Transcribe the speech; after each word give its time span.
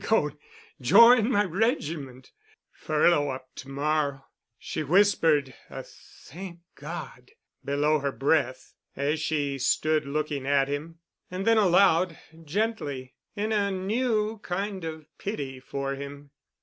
"Goin' 0.09 0.35
join 0.81 1.29
m'regimen'. 1.31 2.23
Furlough 2.71 3.29
up 3.29 3.53
t'morr'." 3.55 4.23
She 4.57 4.81
whispered 4.81 5.53
a 5.69 5.83
"Thank 5.83 6.61
God" 6.73 7.29
below 7.63 7.99
her 7.99 8.11
breath 8.11 8.73
as 8.95 9.19
she 9.19 9.59
stood 9.59 10.07
looking 10.07 10.47
at 10.47 10.67
him. 10.67 10.97
And 11.29 11.45
then 11.45 11.59
aloud, 11.59 12.17
gently, 12.43 13.13
in 13.35 13.51
a 13.51 13.69
new 13.69 14.39
kind 14.39 14.83
of 14.85 15.05
pity 15.19 15.59
for 15.59 15.93
him. 15.93 16.31